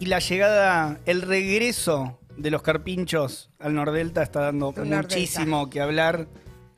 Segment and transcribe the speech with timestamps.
[0.00, 4.96] Y la llegada, el regreso de los carpinchos al Nordelta está dando Nordelta.
[5.02, 6.26] muchísimo que hablar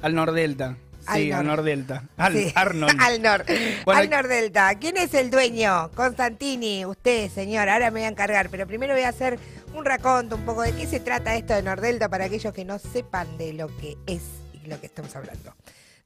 [0.01, 0.77] al Nordelta.
[1.15, 2.05] Sí, Al al Nor- Nordelta.
[2.17, 2.97] Al Sí, Arnold.
[3.01, 3.45] al Nor.
[3.85, 4.75] Bueno, al Nordelta.
[4.79, 5.91] ¿Quién es el dueño?
[5.95, 7.69] Constantini, usted, señor.
[7.69, 9.39] Ahora me voy a encargar, pero primero voy a hacer
[9.75, 12.79] un raconto un poco de qué se trata esto de Nordelta para aquellos que no
[12.81, 14.23] sepan de lo que es
[14.53, 15.55] y lo que estamos hablando.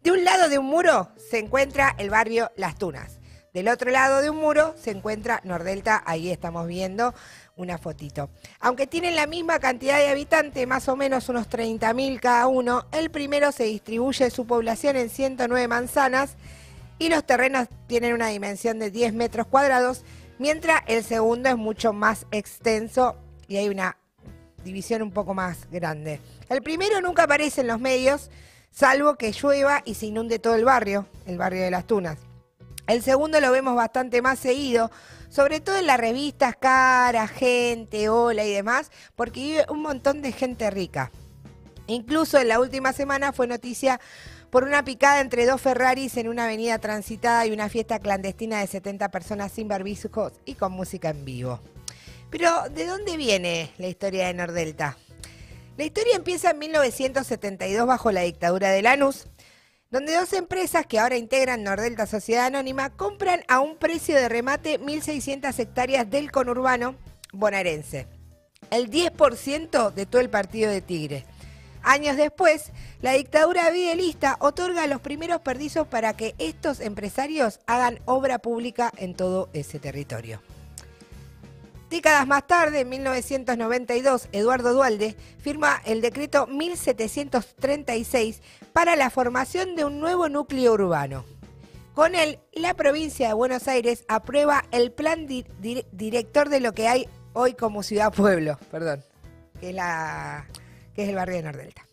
[0.03, 3.19] De un lado de un muro se encuentra el barrio Las Tunas.
[3.53, 7.15] Del otro lado de un muro se encuentra Nordelta, ahí estamos viendo
[7.57, 8.31] una fotito.
[8.61, 13.11] Aunque tienen la misma cantidad de habitantes, más o menos unos 30.000 cada uno, el
[13.11, 16.37] primero se distribuye su población en 109 manzanas
[16.99, 20.05] y los terrenos tienen una dimensión de 10 metros cuadrados,
[20.39, 23.17] mientras el segundo es mucho más extenso
[23.49, 23.97] y hay una
[24.63, 26.21] división un poco más grande.
[26.49, 28.31] El primero nunca aparece en los medios,
[28.71, 32.30] salvo que llueva y se inunde todo el barrio, el barrio de las Tunas.
[32.91, 34.91] El segundo lo vemos bastante más seguido,
[35.29, 40.33] sobre todo en las revistas Cara, Gente, Hola y demás, porque vive un montón de
[40.33, 41.13] gente rica.
[41.87, 44.01] Incluso en la última semana fue noticia
[44.51, 48.67] por una picada entre dos Ferraris en una avenida transitada y una fiesta clandestina de
[48.67, 51.61] 70 personas sin barbijos y con música en vivo.
[52.29, 54.99] Pero, ¿de dónde viene la historia de Nordelta?
[55.77, 59.29] La historia empieza en 1972 bajo la dictadura de Lanús,
[59.91, 64.79] donde dos empresas que ahora integran Nordelta Sociedad Anónima compran a un precio de remate
[64.81, 66.95] 1.600 hectáreas del conurbano
[67.33, 68.07] bonaerense,
[68.71, 71.25] el 10% de todo el partido de Tigre.
[71.83, 78.39] Años después, la dictadura videalista otorga los primeros perdizos para que estos empresarios hagan obra
[78.39, 80.43] pública en todo ese territorio.
[81.91, 88.41] Décadas más tarde, en 1992, Eduardo Dualde firma el decreto 1736
[88.73, 91.25] para la formación de un nuevo núcleo urbano.
[91.95, 96.73] Con él, la provincia de Buenos Aires aprueba el plan di- dir- director de lo
[96.73, 99.03] que hay hoy como ciudad pueblo, perdón,
[99.61, 101.85] que es, el barrio de Nordelta.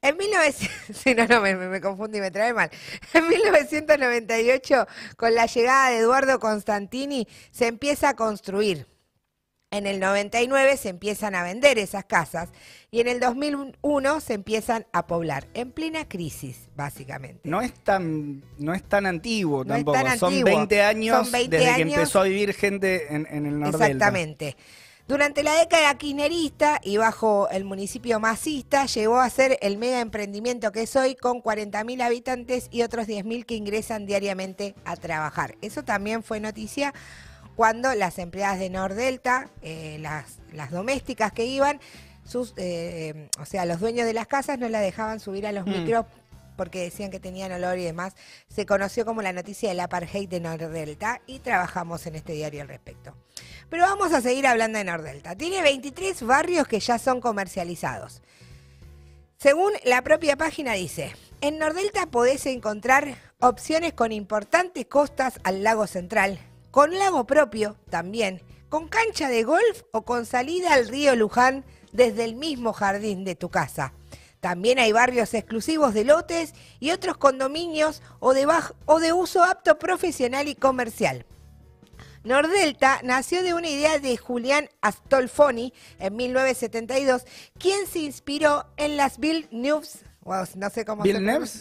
[0.00, 2.70] En 1900, sí, no, no, me, me, me confundo y me trae mal.
[3.12, 4.86] En 1998,
[5.18, 8.86] con la llegada de Eduardo Constantini, se empieza a construir.
[9.72, 12.48] En el 99 se empiezan a vender esas casas
[12.90, 17.48] y en el 2001 se empiezan a poblar, en plena crisis, básicamente.
[17.48, 19.96] No es tan, no es tan antiguo No tampoco.
[20.02, 20.56] tan Son antiguo.
[20.56, 23.86] 20 años Son 20 desde que empezó a vivir gente en, en el Nordelta.
[23.86, 24.56] Exactamente.
[25.06, 30.72] Durante la década kirchnerista y bajo el municipio masista, llegó a ser el mega emprendimiento
[30.72, 35.54] que es hoy con 40.000 habitantes y otros 10.000 que ingresan diariamente a trabajar.
[35.62, 36.92] Eso también fue noticia
[37.60, 41.78] cuando las empleadas de Nordelta, eh, las, las domésticas que iban,
[42.26, 45.66] sus, eh, o sea, los dueños de las casas no la dejaban subir a los
[45.66, 45.70] Mm.
[45.70, 46.06] micros
[46.56, 48.14] porque decían que tenían olor y demás.
[48.48, 52.68] Se conoció como la noticia del apartheid de Nordelta y trabajamos en este diario al
[52.68, 53.14] respecto.
[53.68, 55.36] Pero vamos a seguir hablando de Nordelta.
[55.36, 58.22] Tiene 23 barrios que ya son comercializados.
[59.36, 65.86] Según la propia página dice, en Nordelta podés encontrar opciones con importantes costas al lago
[65.86, 66.38] central,
[66.70, 72.24] con lago propio también, con cancha de golf o con salida al río Luján desde
[72.24, 73.92] el mismo jardín de tu casa.
[74.40, 80.54] También hay barrios exclusivos de lotes y otros condominios o de, uso apto profesional y
[80.54, 81.26] comercial.
[82.24, 87.24] Nordelta nació de una idea de Julián Astolfoni en 1972,
[87.58, 90.04] quien se inspiró en las Villeneuves.
[90.30, 91.02] Wow, no sé cómo.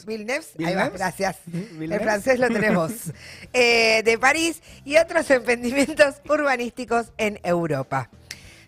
[0.05, 0.53] Villeneuves.
[0.63, 1.37] Ahí va, gracias.
[1.79, 2.91] El francés lo tenemos.
[3.51, 8.09] Eh, de París y otros emprendimientos urbanísticos en Europa.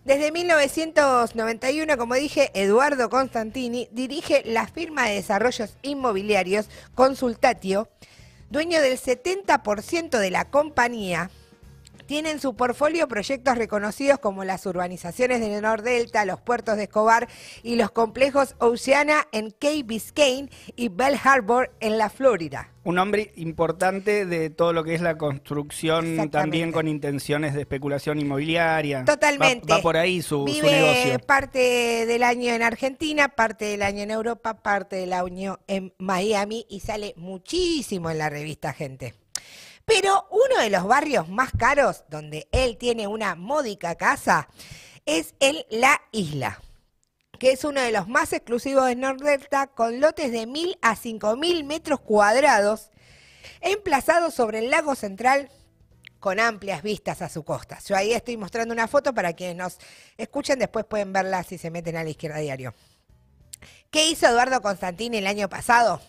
[0.03, 7.89] Desde 1991, como dije, Eduardo Constantini dirige la firma de desarrollos inmobiliarios Consultatio,
[8.49, 11.29] dueño del 70% de la compañía.
[12.11, 17.29] Tiene en su portfolio proyectos reconocidos como las urbanizaciones de Nordelta, los puertos de Escobar
[17.63, 22.73] y los complejos Oceana en Key Biscayne y Bell Harbor en la Florida.
[22.83, 28.19] Un hombre importante de todo lo que es la construcción, también con intenciones de especulación
[28.19, 29.05] inmobiliaria.
[29.05, 29.67] Totalmente.
[29.69, 31.19] Va, va por ahí su, su Vive negocio.
[31.19, 36.65] parte del año en Argentina, parte del año en Europa, parte del año en Miami
[36.69, 39.20] y sale muchísimo en la revista Gente.
[39.85, 44.47] Pero uno de los barrios más caros, donde él tiene una módica casa,
[45.05, 46.61] es en La Isla,
[47.39, 51.63] que es uno de los más exclusivos de Nordelta, con lotes de 1.000 a 5.000
[51.63, 52.91] metros cuadrados,
[53.61, 55.49] emplazados sobre el lago central
[56.19, 57.79] con amplias vistas a su costa.
[57.85, 59.77] Yo ahí estoy mostrando una foto para quienes nos
[60.17, 62.75] escuchen, después pueden verla si se meten a la izquierda diario.
[63.89, 65.99] ¿Qué hizo Eduardo Constantini el año pasado?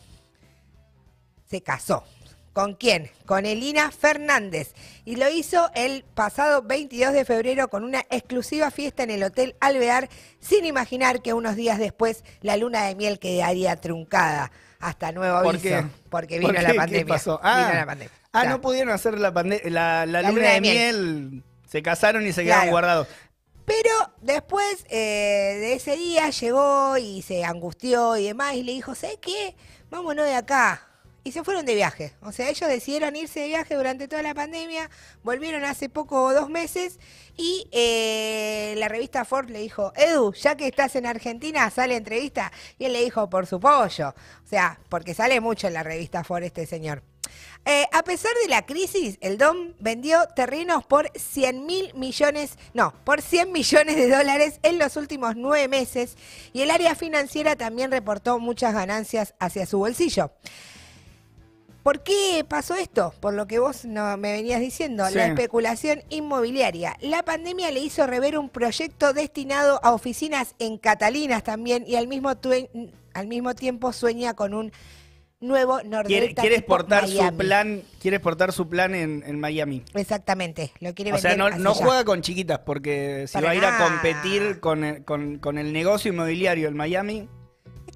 [1.49, 2.05] Se casó.
[2.53, 3.11] ¿Con quién?
[3.25, 4.75] Con Elina Fernández.
[5.07, 9.57] Y lo hizo el pasado 22 de febrero con una exclusiva fiesta en el Hotel
[9.61, 10.11] Alvear,
[10.41, 14.53] sin imaginar que unos días después la luna de miel quedaría truncada.
[14.81, 15.53] Hasta nuevo aviso.
[15.53, 15.85] ¿Por qué?
[16.11, 16.73] Porque vino ¿Por la qué?
[16.73, 17.15] ¿Qué pandemia.
[17.15, 17.39] pasó?
[17.39, 18.13] Vino Ah, la pandemia.
[18.25, 18.51] Ah, Claro.
[18.51, 21.43] no pudieron hacer la, la, la luna, de miel.
[21.71, 22.71] Se casaron y se quedaron Claro.
[22.73, 23.09] guardados.
[23.65, 23.91] Pero
[24.21, 29.19] después eh, de ese día llegó y se angustió y demás y le dijo, ¿sabes
[29.23, 29.55] qué?
[29.89, 30.89] Vámonos de acá.
[31.25, 32.15] Y se fueron de viaje.
[32.21, 34.91] O sea, ellos decidieron irse de viaje durante toda la pandemia,
[35.23, 36.99] volvieron hace poco dos meses
[37.37, 42.51] y eh, la revista Ford le dijo, Edu, ya que estás en Argentina, sale entrevista.
[42.79, 44.09] Y él le dijo, por su pollo.
[44.09, 47.03] O sea, porque sale mucho en la revista Ford este señor.
[47.65, 52.93] Eh, a pesar de la crisis, el DOM vendió terrenos por 100 mil millones, no,
[53.05, 56.17] por 100 millones de dólares en los últimos nueve meses
[56.53, 60.33] y el área financiera también reportó muchas ganancias hacia su bolsillo.
[61.83, 63.13] ¿Por qué pasó esto?
[63.21, 65.15] Por lo que vos no me venías diciendo, Sí.
[65.17, 66.97] la especulación inmobiliaria.
[67.01, 72.07] La pandemia le hizo rever un proyecto destinado a oficinas en Catalinas también y al
[72.07, 72.31] mismo,
[73.15, 74.73] al mismo tiempo sueña con un
[75.41, 79.83] nuevo Nordelta quiere exportar su plan, quiere exportar su plan en, en Miami.
[79.95, 83.51] Exactamente, lo quiere O sea, vender no, no juega con chiquitas porque si Para va
[83.51, 87.29] a ir a competir con el, con, con el negocio inmobiliario en Miami,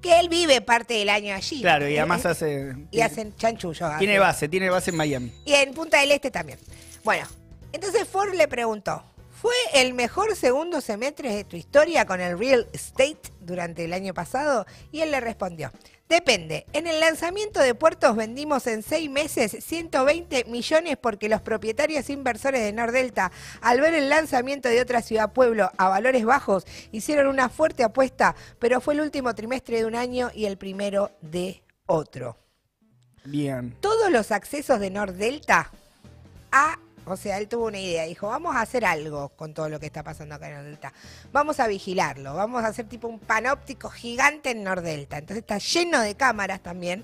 [0.01, 1.61] que él vive parte del año allí.
[1.61, 2.75] claro, y Eh, además hace...
[2.91, 3.89] Y hacen chanchullo.
[3.99, 5.33] Tiene base, tiene base en Miami.
[5.45, 6.59] Y en Punta del Este también.
[7.03, 7.25] Bueno,
[7.71, 9.03] entonces Ford le preguntó,
[9.41, 14.13] ¿fue el mejor segundo semestre de tu historia con el real estate durante el año
[14.13, 14.65] pasado?
[14.91, 15.71] Y él le respondió,
[16.09, 16.65] depende.
[16.73, 22.61] En el lanzamiento de puertos vendimos en seis meses 120 millones porque los propietarios inversores
[22.61, 23.31] de Nordelta,
[23.61, 28.35] al ver el lanzamiento de otra ciudad pueblo a valores bajos, hicieron una fuerte apuesta,
[28.59, 32.37] pero fue el último trimestre de un año y el primero de otro
[33.23, 33.75] Bien.
[33.81, 35.71] todos los accesos de Nordelta
[37.07, 39.85] o sea, él tuvo una idea, dijo, vamos a hacer algo con todo lo que
[39.85, 40.93] está pasando acá en Nordelta.
[41.31, 45.17] Vamos a vigilarlo, vamos a hacer tipo un panóptico gigante en Nordelta.
[45.17, 47.03] Entonces está lleno de cámaras también.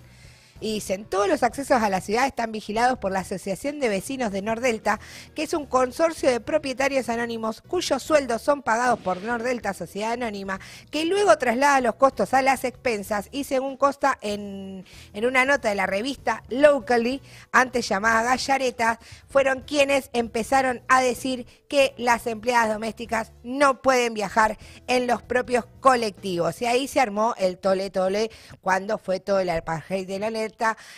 [0.63, 4.31] Y dicen, todos los accesos a la ciudad están vigilados por la Asociación de Vecinos
[4.31, 5.01] de Nordelta,
[5.35, 10.61] que es un consorcio de propietarios anónimos cuyos sueldos son pagados por Nordelta Sociedad Anónima,
[10.89, 15.67] que luego traslada los costos a las expensas y según consta en, en una nota
[15.67, 17.21] de la revista Locally,
[17.51, 24.57] antes llamada Gallareta, fueron quienes empezaron a decir que las empleadas domésticas no pueden viajar
[24.87, 26.61] en los propios colectivos.
[26.61, 28.31] Y ahí se armó el tole tole
[28.61, 30.29] cuando fue todo el apartheid de la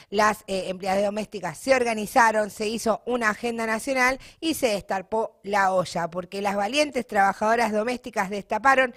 [0.10, 5.74] Las eh, empleadas domésticas se organizaron, se hizo una agenda nacional y se destarpó la
[5.74, 8.94] olla, porque las valientes trabajadoras domésticas destaparon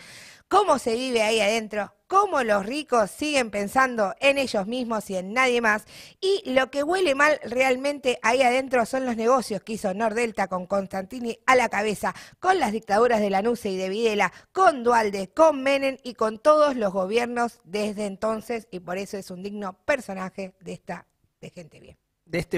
[0.48, 5.34] cómo se vive ahí adentro, cómo los ricos siguen pensando en ellos mismos y en
[5.34, 5.84] nadie más.
[6.20, 10.66] Y lo que huele mal realmente ahí adentro son los negocios que hizo Nordelta con
[10.66, 15.62] Constantini a la cabeza, con las dictaduras de Lanusse y de Videla, con Dualde, con
[15.62, 18.66] Menem y con todos los gobiernos desde entonces.
[18.70, 21.06] Y por eso es un digno personaje de esta
[21.40, 21.98] de gente bien.
[22.24, 22.56] De este